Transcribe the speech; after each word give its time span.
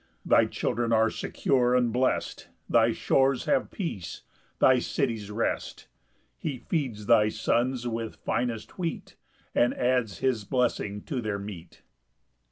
2 0.25 0.29
Thy 0.29 0.45
children 0.45 0.91
are 0.91 1.11
secure 1.11 1.75
and 1.75 1.93
blest; 1.93 2.47
Thy 2.67 2.91
shores 2.91 3.45
have 3.45 3.69
peace, 3.69 4.23
thy 4.57 4.79
cities 4.79 5.29
rest; 5.29 5.85
He 6.39 6.57
feeds 6.57 7.05
thy 7.05 7.29
sons 7.29 7.87
with 7.87 8.15
finest 8.15 8.79
wheat, 8.79 9.15
And 9.53 9.75
adds 9.75 10.17
his 10.17 10.43
blessing 10.43 11.03
to 11.03 11.21
their 11.21 11.37
meat. 11.37 11.83